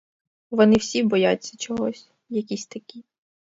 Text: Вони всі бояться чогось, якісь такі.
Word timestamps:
Вони 0.51 0.75
всі 0.75 1.03
бояться 1.03 1.57
чогось, 1.57 2.09
якісь 2.29 2.65
такі. 2.67 3.03